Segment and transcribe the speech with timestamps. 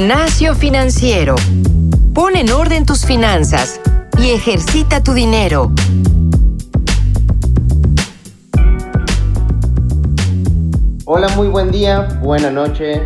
[0.00, 1.34] Gimnasio financiero.
[2.14, 3.78] Pon en orden tus finanzas
[4.18, 5.72] y ejercita tu dinero.
[11.04, 13.02] Hola, muy buen día, buena noche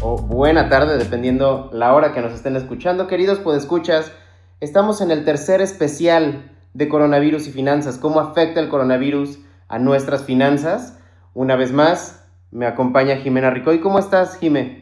[0.00, 3.06] o buena tarde, dependiendo la hora que nos estén escuchando.
[3.06, 4.10] Queridos podescuchas,
[4.58, 7.98] estamos en el tercer especial de coronavirus y finanzas.
[7.98, 10.98] ¿Cómo afecta el coronavirus a nuestras finanzas?
[11.34, 13.80] Una vez más, me acompaña Jimena Ricoy.
[13.80, 14.81] ¿Cómo estás, Jime?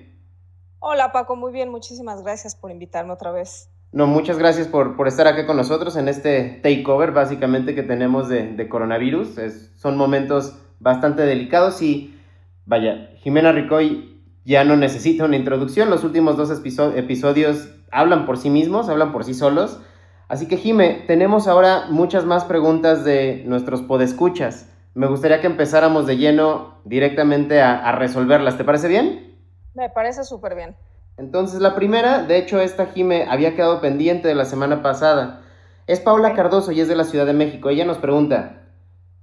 [0.83, 3.69] Hola Paco, muy bien, muchísimas gracias por invitarme otra vez.
[3.93, 8.31] No, muchas gracias por, por estar aquí con nosotros en este takeover básicamente que tenemos
[8.31, 9.39] de, coronavirus.
[9.77, 12.19] Son momentos bastante delicados y
[12.65, 15.91] vaya, Jimena Ricoy ya no necesita una introducción.
[15.91, 19.83] Los últimos dos episodios hablan por sí mismos, hablan por sí solos.
[20.29, 24.73] Así que Jime, tenemos ahora muchas más preguntas de nuestros podescuchas.
[24.95, 28.57] Me gustaría que empezáramos de lleno directamente a resolverlas.
[28.57, 29.30] ¿Te parece bien?
[29.75, 30.77] Me parece súper bien.
[31.17, 35.43] Entonces, la primera, de hecho, esta Jime había quedado pendiente de la semana pasada.
[35.87, 37.69] Es Paula Cardoso y es de la Ciudad de México.
[37.69, 38.63] Ella nos pregunta,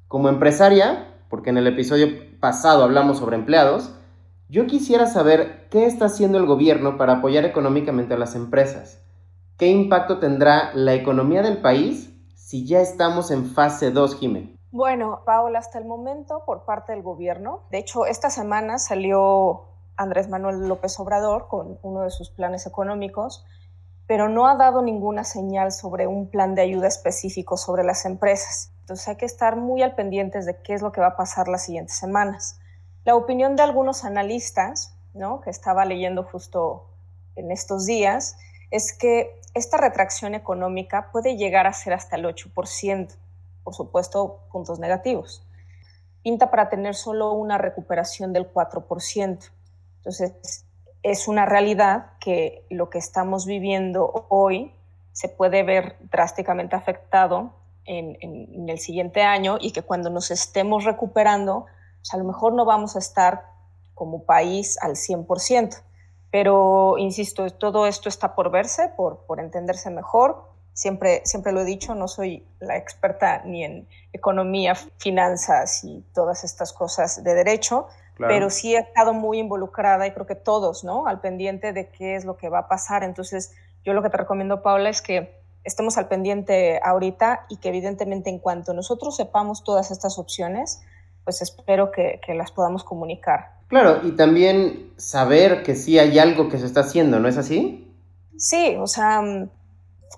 [0.08, 2.08] como empresaria, porque en el episodio
[2.40, 3.94] pasado hablamos sobre empleados,
[4.50, 9.04] yo quisiera saber qué está haciendo el gobierno para apoyar económicamente a las empresas.
[9.58, 14.56] ¿Qué impacto tendrá la economía del país si ya estamos en fase 2, Jime?
[14.72, 19.66] Bueno, Paula, hasta el momento, por parte del gobierno, de hecho, esta semana salió
[19.98, 23.46] Andrés Manuel López Obrador con uno de sus planes económicos,
[24.06, 28.72] pero no ha dado ninguna señal sobre un plan de ayuda específico sobre las empresas.
[28.82, 31.50] Entonces hay que estar muy al pendientes de qué es lo que va a pasar
[31.50, 32.60] las siguientes semanas.
[33.04, 35.42] La opinión de algunos analistas, ¿no?
[35.42, 36.88] que estaba leyendo justo
[37.36, 38.38] en estos días,
[38.72, 43.16] es que esta retracción económica puede llegar a ser hasta el 8%,
[43.64, 45.46] por supuesto, puntos negativos.
[46.22, 49.50] Pinta para tener solo una recuperación del 4%.
[49.98, 50.66] Entonces,
[51.04, 54.74] es una realidad que lo que estamos viviendo hoy
[55.14, 57.54] se puede ver drásticamente afectado
[57.86, 61.66] en, el siguiente año y que cuando nos estemos recuperando,
[62.02, 63.46] pues, a lo mejor no vamos a estar
[63.96, 65.82] como país al 100%.
[66.30, 70.52] Pero, insisto, todo esto está por verse, por, por entenderse mejor.
[70.74, 76.44] Siempre, siempre lo he dicho, no soy la experta ni en economía, finanzas y todas
[76.44, 77.88] estas cosas de derecho,
[78.18, 81.08] pero sí he estado muy involucrada y creo que todos, ¿no?
[81.08, 83.04] Al pendiente de qué es lo que va a pasar.
[83.04, 87.70] Entonces, yo lo que te recomiendo, Paula, es que estemos al pendiente ahorita y que
[87.70, 90.82] evidentemente en cuanto nosotros sepamos todas estas opciones,
[91.24, 93.58] pues espero que, que las podamos comunicar.
[93.68, 97.94] Claro, y también saber que sí hay algo que se está haciendo, ¿no es así?
[98.38, 99.50] Sí, o sea, mm,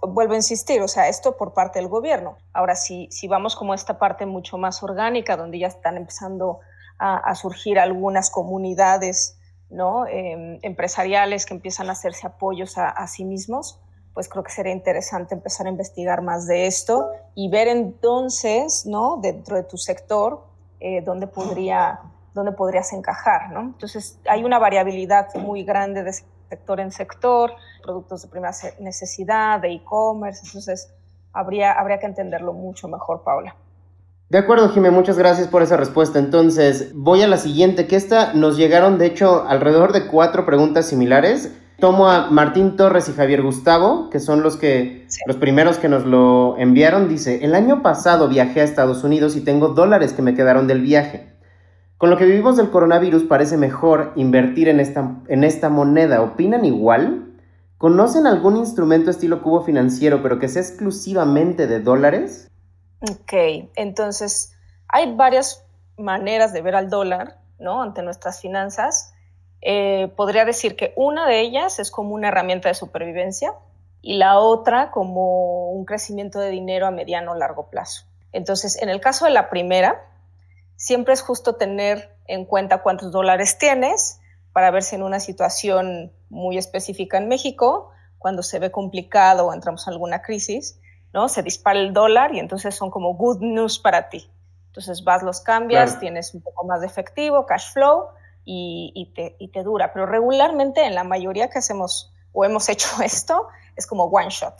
[0.01, 2.37] vuelvo a insistir, o sea, esto por parte del gobierno.
[2.53, 6.59] Ahora, si, si vamos como esta parte mucho más orgánica, donde ya están empezando
[6.99, 9.39] a, surgir algunas comunidades
[9.69, 10.05] ¿no?
[10.07, 13.79] Em, empresariales que empiezan a hacerse apoyos a, sí mismos,
[14.13, 19.17] pues creo que sería interesante empezar a investigar más de esto y ver entonces, ¿no?
[19.21, 20.43] dentro de tu sector,
[20.79, 21.99] eh, dónde, podría,
[22.33, 23.51] dónde podrías encajar.
[23.51, 23.61] ¿no?
[23.61, 26.13] Entonces, hay una variabilidad muy grande de
[26.49, 30.91] sector en sector, productos de primera necesidad, de e-commerce, entonces
[31.31, 33.55] habría, habría que entenderlo mucho mejor, Paula.
[34.29, 36.19] De acuerdo, Jimé, muchas gracias por esa respuesta.
[36.19, 40.85] Entonces, voy a la siguiente, que esta nos llegaron, de hecho, alrededor de cuatro preguntas
[40.85, 41.51] similares.
[41.79, 46.05] Tomo a Martín Torres y Javier Gustavo, que son los que los primeros que nos
[46.05, 47.09] lo enviaron.
[47.09, 50.81] Dice, el año pasado viajé a Estados Unidos y tengo dólares que me quedaron del
[50.81, 51.33] viaje.
[51.97, 56.21] Con lo que vivimos del coronavirus parece mejor invertir en esta, en esta moneda.
[56.21, 57.33] ¿Opinan igual?
[57.79, 62.49] ¿Conocen algún instrumento estilo cubo financiero pero que sea exclusivamente de dólares?
[63.01, 63.33] Ok,
[63.75, 64.53] entonces
[64.87, 65.65] hay varias
[65.97, 67.81] maneras de ver al dólar, ¿no?
[67.81, 69.13] Ante nuestras finanzas.
[69.61, 73.53] Eh, podría decir que una de ellas es como una herramienta de supervivencia
[74.01, 78.05] y la otra como un crecimiento de dinero a mediano o largo plazo.
[78.31, 80.05] Entonces, en el caso de la primera,
[80.75, 84.19] siempre es justo tener en cuenta cuántos dólares tienes
[84.53, 89.53] para ver si en una situación muy específica en México, cuando se ve complicado o
[89.53, 90.79] entramos en alguna crisis,
[91.13, 91.29] ¿no?
[91.29, 94.29] Se dispara el dólar y entonces son como good news para ti.
[94.67, 98.05] Entonces vas, los cambias, tienes un poco más de efectivo, cash flow
[98.45, 99.93] y, te, y, te, dura.
[99.93, 104.55] Pero regularmente en la mayoría que hacemos o hemos hecho esto es como one shot.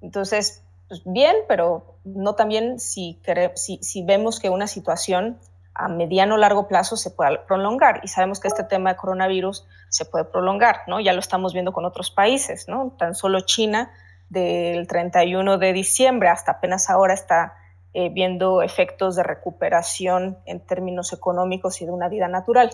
[0.00, 3.20] Entonces, pues bien, pero no también si,
[3.54, 5.38] si, si vemos que una situación
[5.74, 9.66] a mediano o largo plazo se puede prolongar y sabemos que este tema de coronavirus
[9.90, 11.00] se puede prolongar, ¿no?
[11.00, 12.94] Ya lo estamos viendo con otros países, ¿no?
[12.98, 13.90] Tan solo China
[14.28, 17.54] del 31 de diciembre hasta apenas ahora está
[17.94, 22.70] eh, viendo efectos de recuperación en términos económicos y de una vida natural.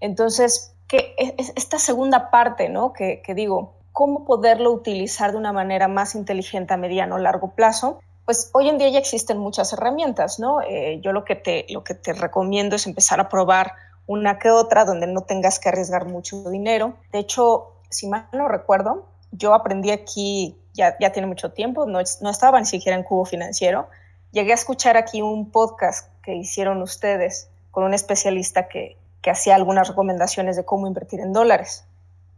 [0.00, 0.74] Entonces,
[1.28, 2.92] esta segunda parte, ¿no?
[2.92, 7.54] Que, que digo, cómo poderlo utilizar de una manera más inteligente a mediano o largo
[7.54, 10.60] plazo, pues hoy en día ya existen muchas herramientas, ¿no?
[10.60, 13.72] Eh, yo lo que, te, lo que te recomiendo es empezar a probar
[14.06, 16.96] una que otra donde no tengas que arriesgar mucho dinero.
[17.12, 21.98] De hecho, si mal no recuerdo, yo aprendí aquí, ya, ya tiene mucho tiempo, no,
[22.20, 23.88] no estaba ni siquiera en Cubo Financiero,
[24.30, 29.54] llegué a escuchar aquí un podcast que hicieron ustedes con un especialista que, que hacía
[29.54, 31.84] algunas recomendaciones de cómo invertir en dólares.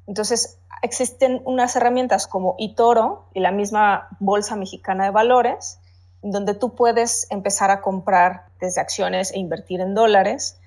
[0.06, 5.80] Entonces, existen unas herramientas como eToro y la misma Bolsa Mexicana de Valores,
[6.22, 10.58] donde tú puedes empezar a comprar desde acciones e invertir en dólares,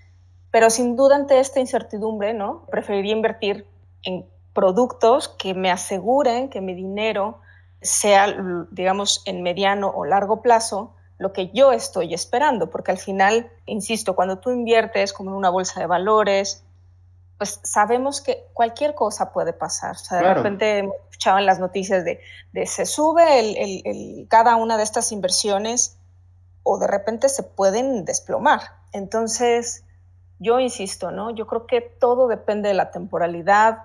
[0.52, 2.66] pero sin duda ante esta incertidumbre, ¿no?
[2.70, 3.66] Preferiría invertir
[4.04, 7.40] en productos que me aseguren que mi dinero
[7.82, 8.36] sea,
[8.72, 14.16] digamos, en mediano o largo plazo, lo que yo estoy esperando, porque al final, insisto,
[14.16, 16.64] cuando tú inviertes como en una bolsa de valores,
[17.38, 19.96] pues sabemos que cualquier cosa puede pasar.
[19.96, 22.20] O sea, de repente escuchaban las noticias de,
[22.54, 25.98] de se sube el, el, cada una de estas inversiones
[26.64, 28.62] o de repente se pueden desplomar.
[28.94, 29.84] Entonces,
[30.38, 31.32] yo insisto, ¿no?
[31.32, 33.80] Yo creo que todo depende de la temporalidad.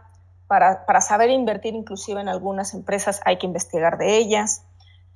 [0.46, 4.64] Para, para saber invertir inclusive en algunas empresas hay que investigar de ellas.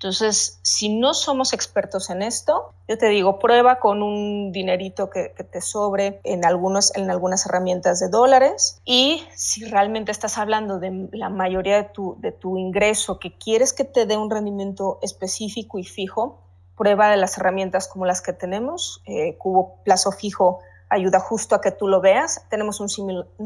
[0.01, 5.29] Entonces, si no somos expertos en esto, yo te digo, prueba con un dinerito que,
[5.29, 11.11] te sobre en, algunos, en algunas herramientas de dólares y si realmente estás hablando de
[11.13, 15.79] la mayoría de tu, de tu ingreso que quieres que te dé un rendimiento específico
[15.79, 16.41] y fijo,
[16.79, 19.03] prueba de las herramientas como las que tenemos.
[19.05, 20.61] Eh, Cubo Plazo Fijo
[20.91, 22.45] ayuda justo a que tú lo veas.
[22.51, 22.89] Tenemos un,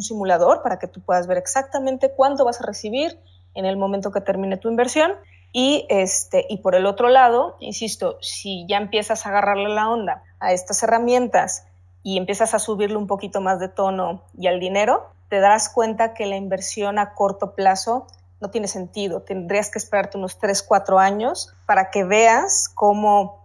[0.03, 3.21] simulador para que tú puedas ver exactamente cuánto vas a recibir
[3.55, 5.13] en el momento que termine tu inversión
[5.53, 10.25] y, este, y por el otro lado, insisto, si ya empiezas a agarrarle la onda
[10.41, 11.67] a estas herramientas
[12.03, 16.13] y empiezas a subirle un poquito más de tono y al dinero, te darás cuenta
[16.13, 18.07] que la inversión a corto plazo
[18.41, 19.23] no tiene sentido.
[19.23, 23.44] Tendrías que esperarte unos 3, 4 años para que veas cómo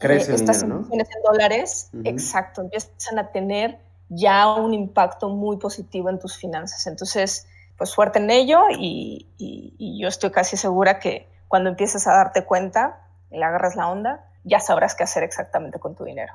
[0.00, 6.18] eh, estas inversiones en dólares, exacto, empiezan a tener ya un impacto muy positivo en
[6.18, 6.86] tus finanzas.
[6.86, 7.46] Entonces,
[7.76, 13.00] pues suerte en ello y yo estoy casi segura que, cuando empieces a darte cuenta
[13.30, 16.32] y le agarras la onda, ya sabrás qué hacer exactamente con tu dinero.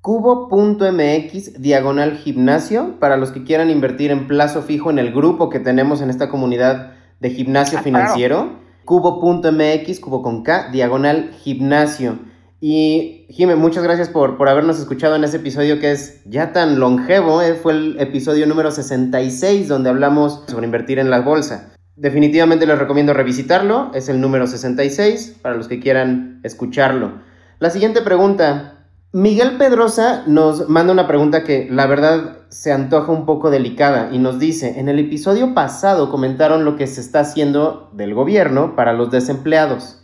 [0.00, 5.60] Cubo.mx diagonal gimnasio para los que quieran invertir en plazo fijo en el grupo que
[5.60, 8.60] tenemos en esta comunidad de gimnasio ah, financiero.
[8.84, 12.18] Cubo.mx, cubo con K, diagonal gimnasio.
[12.60, 16.80] Y Jime, muchas gracias por, por habernos escuchado en ese episodio que es ya tan
[16.80, 17.40] longevo.
[17.40, 21.72] Eh, fue el episodio número 66 donde hablamos sobre invertir en la bolsa.
[21.94, 27.20] Definitivamente les recomiendo revisitarlo, es el número 66 para los que quieran escucharlo.
[27.58, 28.74] La siguiente pregunta.
[29.10, 34.18] Miguel Pedrosa nos manda una pregunta que la verdad se antoja un poco delicada y
[34.18, 38.92] nos dice, en el episodio pasado comentaron lo que se está haciendo del gobierno para
[38.92, 39.98] los desempleados.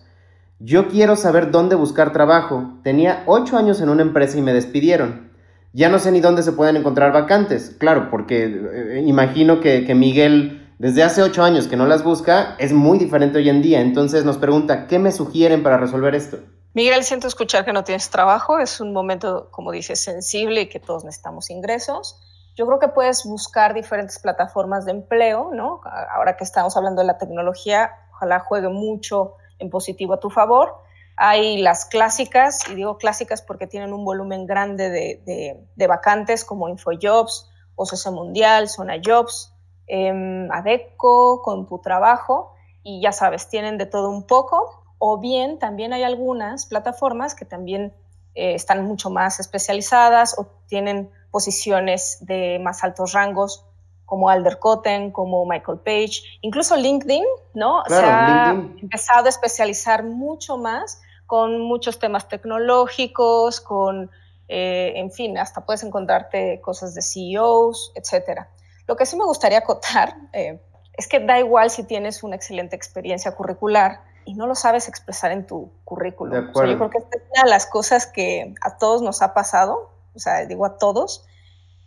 [0.58, 2.78] Yo quiero saber dónde buscar trabajo.
[2.82, 5.32] Tenía 8 años en una empresa y me despidieron.
[5.72, 7.74] Ya no sé ni dónde se pueden encontrar vacantes.
[7.78, 12.56] Claro, porque eh, imagino que, que Miguel desde hace ocho años que no las busca,
[12.58, 13.80] es muy diferente hoy en día.
[13.80, 16.38] Entonces nos pregunta, ¿qué me sugieren para resolver esto?
[16.74, 18.58] Miguel, siento escuchar que no tienes trabajo.
[18.58, 22.20] Es un momento, como dices, sensible y que todos necesitamos ingresos.
[22.56, 25.80] Yo creo que puedes buscar diferentes plataformas de empleo, ¿no?
[26.12, 30.74] Ahora que estamos hablando de la tecnología, ojalá juegue mucho en positivo a tu favor.
[31.16, 36.68] Hay las clásicas, y digo clásicas porque tienen un volumen grande de, de vacantes como
[36.68, 39.52] InfoJobs, OCC Mundial, Zona Jobs,
[39.86, 44.82] eh, Adeco, con tu trabajo y ya sabes, tienen de todo un poco.
[44.98, 47.92] O bien también hay algunas plataformas que también
[48.34, 53.66] eh, están mucho más especializadas o tienen posiciones de más altos rangos
[54.06, 57.82] como Alder Cotten, como Michael Page, incluso LinkedIn, ¿no?
[57.86, 64.10] Se ha empezado a especializar mucho más con muchos temas tecnológicos, con,
[64.48, 68.48] eh, en fin, hasta puedes encontrarte cosas de CEOs, etcétera.
[68.86, 70.60] Lo que sí me gustaría acotar eh,
[70.92, 75.32] es que da igual si tienes una excelente experiencia curricular y no lo sabes expresar
[75.32, 76.50] en tu currículum.
[76.50, 79.22] O sea, yo creo que esta es una de las cosas que a todos nos
[79.22, 81.24] ha pasado, o sea, digo a todos,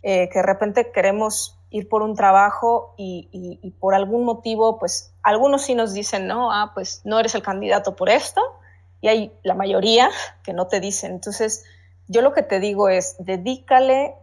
[0.02, 5.62] eh, que de repente queremos ir por un trabajo y, por algún motivo, pues algunos
[5.62, 8.40] sí nos dicen, no, ah, pues no eres el candidato por esto,
[9.00, 10.10] y hay la mayoría
[10.42, 11.12] que no te dicen.
[11.12, 11.64] Entonces,
[12.08, 14.14] yo lo que te digo es, dedícale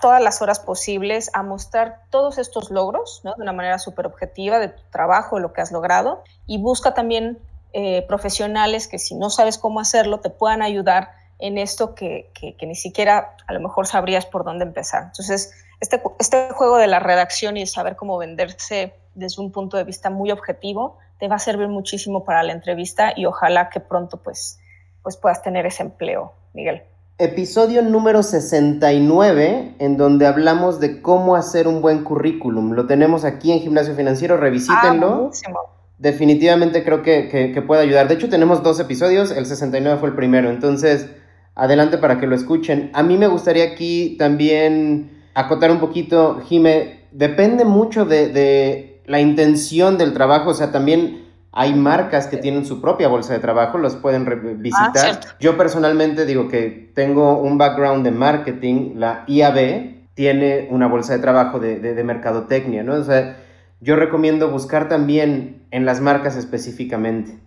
[0.00, 3.34] todas las horas posibles a mostrar todos estos logros ¿no?
[3.34, 6.94] de una manera súper objetiva de tu trabajo, de lo que has logrado y busca
[6.94, 7.38] también
[7.72, 12.66] eh, profesionales que si no sabes cómo hacerlo te puedan ayudar en esto que, que,
[12.66, 15.04] ni siquiera a lo mejor sabrías por dónde empezar.
[15.04, 19.76] Entonces, este, este juego de la redacción y de saber cómo venderse desde un punto
[19.76, 23.80] de vista muy objetivo te va a servir muchísimo para la entrevista y ojalá que
[23.80, 24.58] pronto pues,
[25.02, 26.82] pues puedas tener ese empleo, Miguel.
[27.18, 32.72] Episodio número 69, en donde hablamos de cómo hacer un buen currículum.
[32.72, 35.30] Lo tenemos aquí en Gimnasio Financiero, revisítenlo.
[35.46, 35.60] Ah,
[35.98, 38.08] Definitivamente creo que, que, puede ayudar.
[38.08, 41.08] De hecho, tenemos dos episodios, el 69 fue el primero, entonces
[41.54, 42.90] adelante para que lo escuchen.
[42.94, 49.20] A mí me gustaría aquí también acotar un poquito, Jime, depende mucho de, de la
[49.20, 51.24] intención del trabajo, o sea, también
[51.56, 55.20] hay marcas que tienen su propia bolsa de trabajo, los pueden visitar.
[55.22, 61.12] Ah, Yo personalmente digo que tengo un background de marketing, la IAB tiene una bolsa
[61.12, 62.94] de trabajo de, de, mercadotecnia, ¿no?
[62.94, 63.36] O sea,
[63.80, 67.38] yo recomiendo buscar también en las marcas específicamente.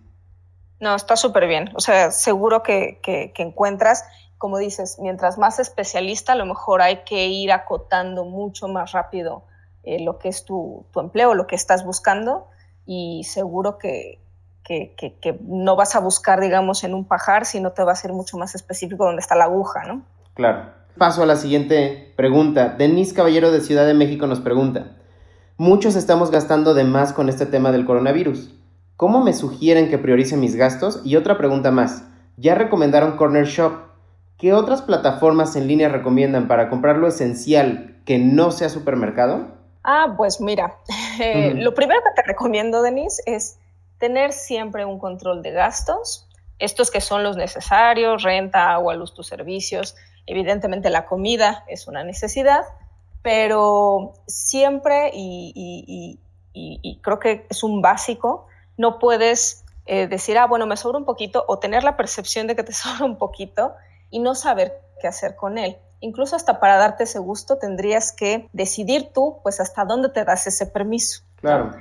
[0.80, 1.70] No, está súper bien.
[1.74, 4.04] O sea, seguro que, que, encuentras,
[4.38, 9.42] como dices, mientras más especialista, a lo mejor hay que ir acotando mucho más rápido
[9.82, 12.46] eh, lo que es tu, tu empleo, lo que estás buscando
[12.86, 14.20] y seguro que,
[15.40, 18.54] no vas a buscar, digamos, en un pajar, sino te va a ser mucho más
[18.54, 20.02] específico dónde está la aguja, ¿no?
[20.34, 20.72] Claro.
[20.96, 22.70] Paso a la siguiente pregunta.
[22.70, 24.96] Denise Caballero de Ciudad de México nos pregunta,
[25.56, 28.52] muchos estamos gastando de más con este tema del coronavirus.
[28.98, 31.02] ¿Cómo me sugieren que priorice mis gastos?
[31.04, 32.02] Y otra pregunta más.
[32.36, 33.72] Ya recomendaron Corner Shop.
[34.38, 39.52] ¿Qué otras plataformas en línea recomiendan para comprar lo esencial que no sea supermercado?
[39.84, 40.78] Ah, pues mira,
[41.20, 43.60] eh, lo primero que te recomiendo, Denise, es
[43.98, 46.26] tener siempre un control de gastos,
[46.58, 49.94] estos que son los necesarios, renta, agua, luz, tus servicios.
[50.26, 52.62] Evidentemente la comida es una necesidad,
[53.22, 56.18] pero siempre, y,
[57.00, 58.47] creo que es un básico,
[58.78, 62.56] no puedes eh, decir, ah, bueno, me sobra un poquito, o tener la percepción de
[62.56, 63.74] que te sobra un poquito
[64.10, 68.48] y no saber qué hacer con él incluso hasta para darte ese gusto tendrías que
[68.52, 71.22] decidir tú, pues hasta dónde te das ese permiso.
[71.36, 71.72] Claro.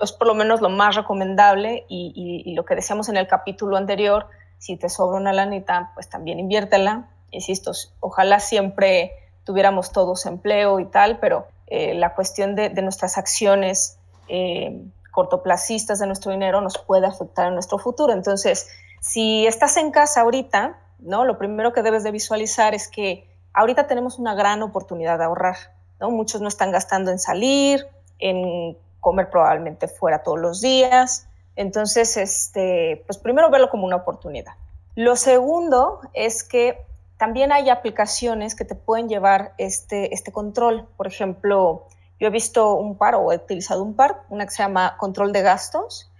[0.00, 4.26] es por lo menos lo más recomendable y, lo que decíamos en el capítulo anterior,
[4.58, 7.08] si te sobra una lanita, pues también inviértela.
[7.30, 9.12] Insisto, ojalá siempre
[9.44, 13.98] tuviéramos todos empleo y tal, pero eh, la cuestión de, nuestras acciones
[14.28, 14.82] eh,
[15.12, 18.12] cortoplacistas de nuestro dinero nos puede afectar en nuestro futuro.
[18.12, 18.68] Entonces,
[19.00, 21.24] si estás en casa ahorita, ¿no?
[21.24, 25.56] Lo primero que debes de visualizar es que ahorita tenemos una gran oportunidad de ahorrar,
[26.00, 26.10] ¿no?
[26.10, 27.86] Muchos no están gastando en salir,
[28.18, 31.28] en comer probablemente fuera todos los días.
[31.56, 34.54] Entonces, este, pues primero verlo como una oportunidad.
[34.94, 36.84] Lo segundo es que
[37.18, 40.88] también hay aplicaciones que te pueden llevar este, este control.
[40.96, 41.86] Por ejemplo,
[42.20, 45.32] yo he visto un par o he utilizado un par, una que se llama control
[45.32, 46.10] de gastos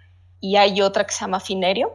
[0.40, 1.92] y hay otra que se llama Finerio.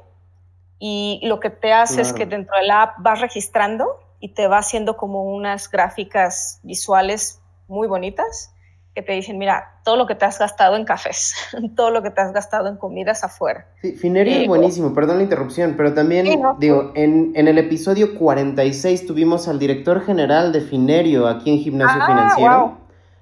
[0.79, 4.47] Y lo que te hace es que dentro de la app vas registrando y te
[4.47, 8.53] va haciendo como unas gráficas visuales muy bonitas
[8.97, 11.35] que te dicen, mira, todo lo que te has gastado en cafés,
[11.75, 13.67] todo lo que te has gastado en comidas afuera.
[13.79, 16.25] Sí, Finerio es buenísimo, perdón la interrupción, pero también,
[16.57, 22.01] digo, en, en, el episodio 46 tuvimos al director general de Finerio aquí en Gimnasio
[22.01, 22.76] ah, Financiero.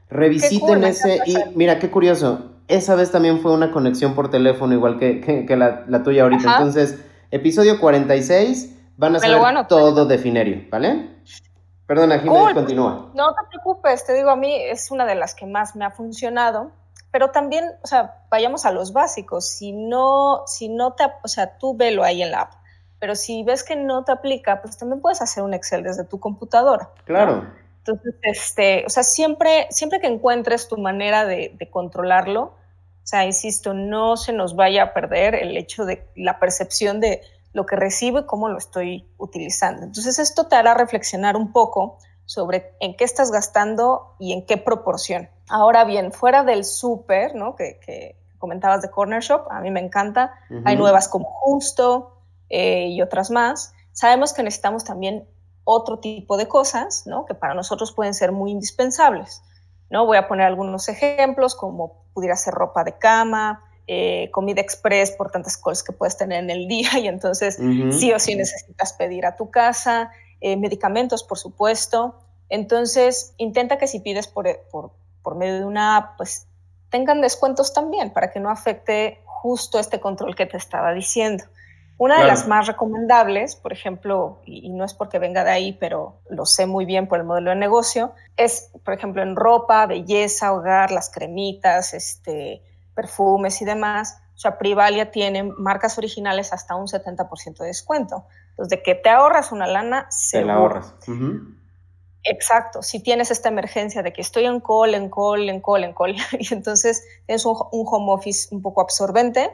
[0.10, 4.98] Revisiten ese y mira, qué curioso, esa vez también fue una conexión por teléfono igual
[4.98, 6.58] que, que, la, la, tuya ahorita.
[6.58, 7.00] Entonces,
[7.32, 11.10] episodio 46 Van a ser todo de Finerio, ¿vale?
[11.86, 13.12] Perdona, Jiménez, continúa.
[13.14, 15.92] No te preocupes, te digo, a mí es una de las que más me ha
[15.92, 16.72] funcionado,
[17.12, 19.48] pero también, o sea, vayamos a los básicos.
[19.48, 22.54] Si no, si no te, o sea, tú velo ahí en la app,
[23.00, 26.20] pero si ves que no te aplica, pues también puedes hacer un Excel desde tu
[26.20, 26.90] computadora.
[27.04, 27.46] Claro.
[27.88, 33.26] Entonces, este, o sea, siempre, siempre que encuentres tu manera de, de controlarlo, o sea,
[33.26, 37.22] insisto, no se nos vaya a perder el hecho de la percepción de
[37.54, 39.84] lo que recibo y cómo lo estoy utilizando.
[39.84, 44.58] Entonces esto te hará reflexionar un poco sobre en qué estás gastando y en qué
[44.58, 45.30] proporción.
[45.48, 47.56] Ahora bien, fuera del súper, ¿no?
[47.56, 50.34] Que, comentabas de Corner Shop, a mí me encanta,
[50.66, 53.74] hay nuevas como Justo eh, y otras más.
[53.92, 55.28] Sabemos que necesitamos también
[55.66, 57.26] otro tipo de cosas, ¿no?
[57.26, 59.44] Que para nosotros pueden ser muy indispensables,
[59.90, 60.06] ¿no?
[60.06, 65.30] Voy a poner algunos ejemplos como pudiera ser ropa de cama, eh, comida express por
[65.32, 69.26] tantas cosas que puedes tener en el día y entonces sí o sí necesitas pedir
[69.26, 72.20] a tu casa, eh, medicamentos por supuesto.
[72.48, 74.92] Entonces intenta que si pides por, por,
[75.24, 76.48] por, medio de una app, pues
[76.92, 81.44] tengan descuentos también para que no afecte justo este control que te estaba diciendo.
[81.98, 85.74] Una de las más recomendables, por ejemplo, y, y, no es porque venga de ahí,
[85.74, 89.86] pero lo sé muy bien por el modelo de negocio, es, por ejemplo, en ropa,
[89.86, 92.62] belleza, hogar, las cremitas, este,
[92.96, 98.26] perfumes y demás, O sea, Privalia tiene marcas originales hasta un 70% de descuento.
[98.50, 100.96] Entonces, de que te ahorras una lana, se la ahorras.
[102.24, 102.82] Exacto.
[102.82, 106.16] Si tienes esta emergencia de que estoy en call, en call, en call, en call,
[106.40, 109.52] y entonces tienes un, home office un poco absorbente,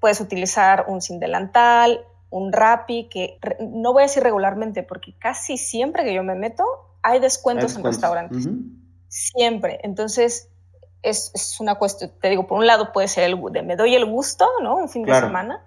[0.00, 5.56] puedes utilizar un sin delantal, un Rappi, que no voy a decir regularmente, porque casi
[5.56, 6.64] siempre que yo me meto,
[7.02, 8.48] hay descuentos, en restaurantes.
[9.08, 9.80] Siempre.
[9.82, 10.48] Entonces,
[11.02, 14.06] es, una cuestión, te digo, por un lado puede ser el de me doy el
[14.06, 14.76] gusto, ¿no?
[14.76, 15.64] Un fin de semana.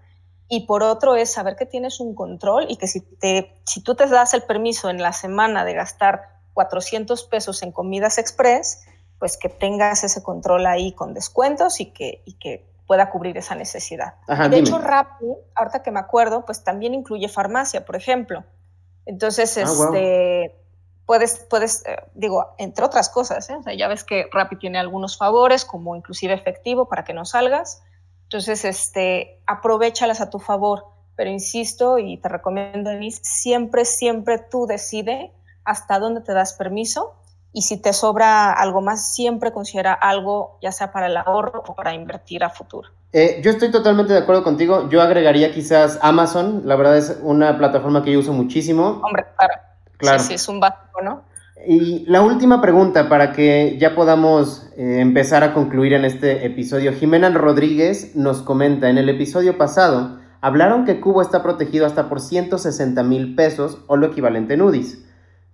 [0.48, 3.96] Y por otro es saber que tienes un control y que si, te, si tú
[3.96, 8.86] te das el permiso en la semana de gastar 400 pesos en comidas express,
[9.18, 13.56] pues que tengas ese control ahí con descuentos y que, y que pueda cubrir esa
[13.56, 14.14] necesidad.
[14.52, 18.44] de hecho, Rappi, ahorita que me acuerdo, pues también incluye farmacia, por ejemplo.
[19.08, 20.56] Entonces, ah, este,
[21.08, 23.58] puedes, puedes eh, digo, entre otras cosas, ¿eh?
[23.76, 27.82] ya ves que Rappi tiene algunos favores, como inclusive efectivo para que no salgas.
[28.26, 30.86] Entonces, este, aprovechalas a tu favor.
[31.16, 35.32] Pero insisto y te recomiendo, Denise, siempre, siempre tú decide
[35.64, 37.16] hasta dónde te das permiso
[37.54, 41.76] y si te sobra algo más, siempre considera algo, ya sea para el ahorro o
[41.76, 42.90] para invertir a futuro.
[43.14, 44.90] Eh, yo estoy totalmente de acuerdo contigo.
[44.90, 46.64] Yo agregaría quizás Amazon.
[46.66, 49.02] La verdad es una plataforma que yo uso muchísimo.
[49.04, 49.54] Hombre, claro.
[49.98, 50.20] Claro.
[50.20, 51.22] Sí, sí, es un básico, ¿no?
[51.66, 56.92] Y la última pregunta para que ya podamos eh, empezar a concluir en este episodio.
[56.92, 62.20] Jimena Rodríguez nos comenta, en el episodio pasado hablaron que Cubo está protegido hasta por
[62.20, 65.06] 160 mil pesos o lo equivalente en UDIs,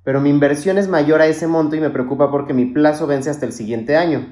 [0.09, 3.29] pero mi inversión es mayor a ese monto y me preocupa porque mi plazo vence
[3.29, 4.27] hasta el siguiente año.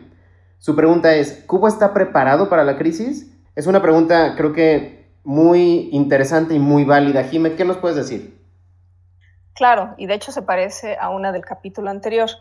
[0.58, 3.32] Su pregunta es, ¿Cubo está preparado para la crisis?
[3.56, 7.26] Es una pregunta creo que muy interesante y muy válida.
[7.26, 8.44] Jimé, ¿qué nos puedes decir?
[9.54, 12.32] Claro, y de hecho se parece a una del capítulo anterior.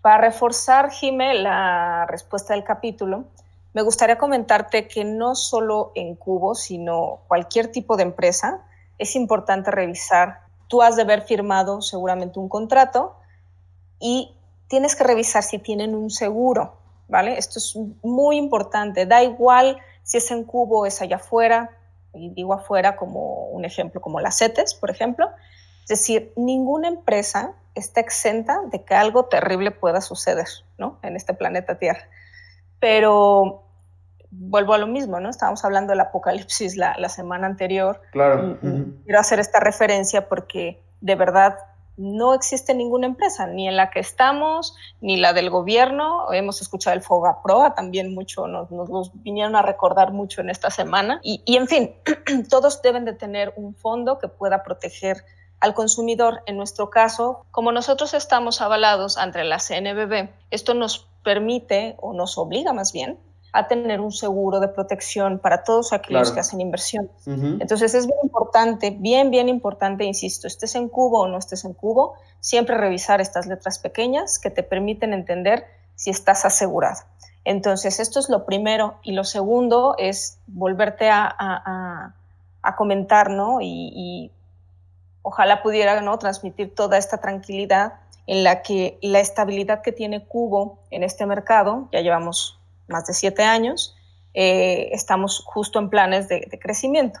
[0.00, 3.24] Para reforzar, Jime, la respuesta del capítulo,
[3.72, 8.60] me gustaría comentarte que no solo en Cubo, sino cualquier tipo de empresa,
[8.98, 10.43] es importante revisar.
[10.68, 13.16] Tú has de haber firmado seguramente un contrato
[14.00, 14.36] y
[14.68, 16.76] tienes que revisar si tienen un seguro,
[17.08, 17.38] ¿vale?
[17.38, 19.06] Esto es muy importante.
[19.06, 21.70] Da igual si es en Cubo o es allá afuera,
[22.12, 25.30] y digo afuera como un ejemplo, como las CETES, por ejemplo,
[25.82, 30.46] es decir, ninguna empresa está exenta de que algo terrible pueda suceder,
[30.78, 30.98] ¿no?
[31.02, 32.08] En este planeta Tierra.
[32.78, 33.63] Pero
[34.38, 35.30] vuelvo a lo mismo, ¿no?
[35.30, 38.00] Estábamos hablando del apocalipsis la, semana anterior.
[38.12, 38.58] Claro.
[38.60, 41.56] Quiero hacer esta referencia porque de verdad
[41.96, 46.32] no existe ninguna empresa, ni en la que estamos, ni la del gobierno.
[46.32, 51.20] Hemos escuchado el Fogaproa también mucho, nos, nos, vinieron a recordar mucho en esta semana.
[51.22, 51.94] Y, y en fin,
[52.50, 55.24] todos deben de tener un fondo que pueda proteger
[55.60, 56.42] al consumidor.
[56.46, 62.36] En nuestro caso, como nosotros estamos avalados ante la CNBB, esto nos permite o nos
[62.38, 63.18] obliga más bien
[63.54, 67.08] a tener un seguro de protección para todos aquellos que hacen inversión.
[67.24, 71.72] Entonces es bien importante, bien, bien importante, insisto, estés en cubo o no estés en
[71.72, 75.64] cubo, siempre revisar estas letras pequeñas que te permiten entender
[75.94, 77.00] si estás asegurado.
[77.44, 78.96] Entonces esto es lo primero.
[79.02, 82.14] Y lo segundo es volverte a,
[82.76, 83.60] comentar, ¿no?
[83.60, 84.32] y
[85.22, 86.18] ojalá pudiera ¿no?
[86.18, 87.94] transmitir toda esta tranquilidad
[88.26, 93.14] en la que la estabilidad que tiene Cubo en este mercado, ya llevamos más de
[93.14, 93.96] siete años,
[94.34, 97.20] eh, estamos justo en planes de, crecimiento.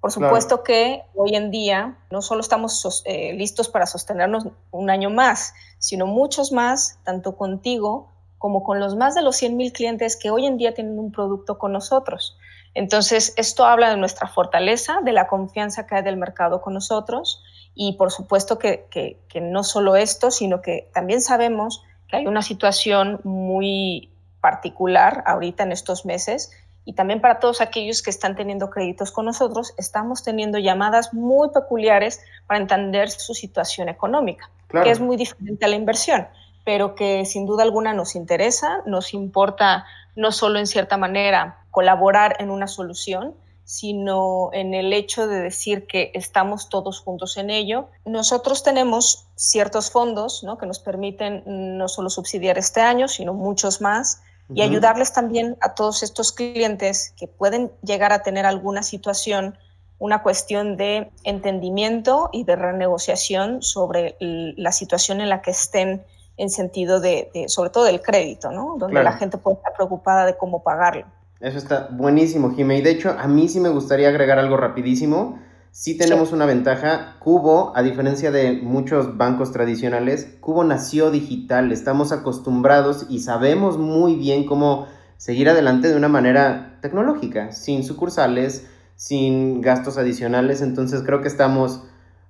[0.00, 5.08] Por supuesto que hoy en día no solo estamos eh, listos para sostenernos un año
[5.08, 10.16] más, sino muchos más, tanto contigo como con los más de los 100 mil clientes
[10.16, 12.36] que hoy en día tienen un producto con nosotros.
[12.74, 17.42] Entonces, esto habla de nuestra fortaleza, de la confianza que hay del mercado con nosotros
[17.74, 23.20] y por supuesto que, no solo esto, sino que también sabemos que hay una situación
[23.24, 24.10] muy
[24.44, 26.50] particular ahorita en estos meses.
[26.84, 31.48] Y también para todos aquellos que están teniendo créditos con nosotros, estamos teniendo llamadas muy
[31.48, 36.28] peculiares para entender su situación económica, que es muy diferente a la inversión,
[36.62, 42.36] pero que sin duda alguna nos interesa, nos importa no solo en cierta manera colaborar
[42.38, 47.88] en una solución, sino en el hecho de decir que estamos todos juntos en ello.
[48.04, 54.20] Nosotros tenemos ciertos fondos que nos permiten no solo subsidiar este año, sino muchos más,
[54.52, 59.56] y ayudarles también a todos estos clientes que pueden llegar a tener alguna situación,
[59.98, 66.04] una cuestión de entendimiento y de renegociación sobre la situación en la que estén
[66.36, 68.76] en sentido de, sobre todo del crédito, ¿no?
[68.78, 71.06] donde la gente puede estar preocupada de cómo pagarlo.
[71.40, 72.78] Eso está buenísimo, Jimé.
[72.78, 75.38] Y de hecho, a mí sí me gustaría agregar algo rapidísimo.
[75.76, 77.16] Sí tenemos una ventaja.
[77.18, 81.72] Cubo, a diferencia de muchos bancos tradicionales, Cubo nació digital.
[81.72, 88.68] Estamos acostumbrados y sabemos muy bien cómo seguir adelante de una manera tecnológica, sin sucursales,
[88.94, 90.62] sin gastos adicionales.
[90.62, 91.82] Entonces creo que estamos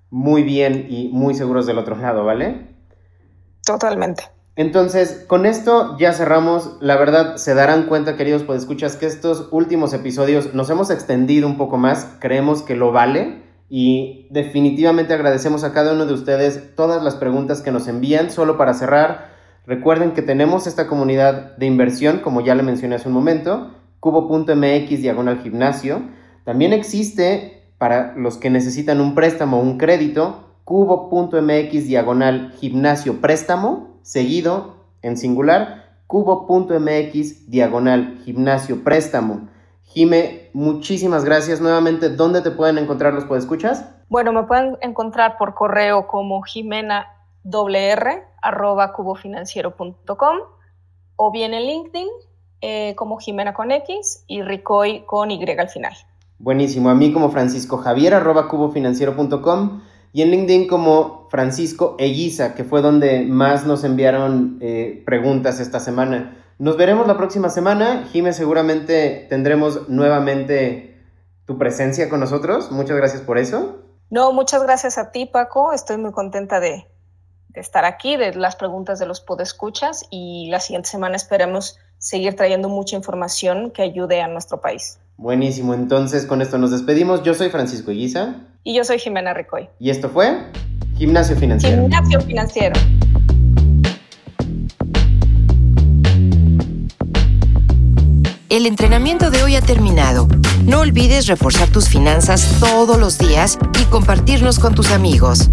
[0.09, 2.75] muy bien y muy seguros del otro lado, ¿vale?
[3.63, 4.34] Totalmente.
[4.57, 6.77] Entonces, con esto ya cerramos.
[6.81, 11.57] La verdad, se darán cuenta, queridos escuchas que estos últimos episodios nos hemos extendido un
[11.57, 12.17] poco más.
[12.21, 13.43] Creemos que lo vale.
[13.69, 18.31] Y definitivamente agradecemos a cada uno de ustedes todas las preguntas que nos envían.
[18.31, 19.31] Solo para cerrar,
[19.67, 25.01] recuerden que tenemos esta comunidad de inversión, como ya le mencioné hace un momento, cubo.mx
[25.01, 26.03] diagonal gimnasio.
[26.45, 33.94] También existe para los que necesitan un préstamo o un crédito, cubo.mx diagonal gimnasio préstamo,
[34.05, 39.49] seguido en singular, cubo.mx diagonal gimnasio préstamo.
[39.83, 42.11] Jime, muchísimas gracias nuevamente.
[42.11, 43.85] ¿Dónde te pueden encontrar los podescuchas?
[44.09, 47.09] Bueno, me pueden encontrar por correo como jimena
[48.43, 50.39] arroba cubofinanciero.com
[51.17, 52.09] o bien en LinkedIn
[52.61, 55.93] eh, como Jimena con X y Ricoy con Y al final.
[56.39, 56.91] Buenísimo.
[56.91, 59.83] A mí como Francisco Javier arroba cubofinanciero.com
[60.15, 65.81] y en LinkedIn como Francisco Eguiza, que fue donde más nos enviaron eh, preguntas esta
[65.81, 66.37] semana.
[66.61, 68.09] Nos veremos la próxima semana.
[68.13, 71.03] Jime, seguramente tendremos nuevamente
[71.47, 72.71] tu presencia con nosotros.
[72.71, 73.81] Muchas gracias por eso.
[74.09, 75.73] No, muchas gracias a ti, Paco.
[75.73, 76.87] Estoy muy contenta de,
[77.55, 82.69] estar aquí, de las preguntas de los podescuchas y la siguiente semana esperemos seguir trayendo
[82.69, 85.01] mucha información que ayude a nuestro país.
[85.17, 87.23] Buenísimo, entonces con esto nos despedimos.
[87.23, 88.35] Yo soy Francisco Eguiza.
[88.65, 89.69] Y yo soy Jimena Ricoy.
[89.79, 90.51] Y esto fue
[90.97, 91.83] Gimnasio Financiero.
[91.83, 92.75] Gimnasio Financiero.
[98.49, 100.29] El entrenamiento de hoy ha terminado.
[100.65, 105.51] No olvides reforzar tus finanzas todos los días y compartirnos con tus amigos.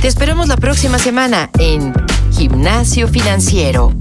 [0.00, 1.92] Te esperamos la próxima semana en
[2.32, 3.92] Gimnasio Financiero.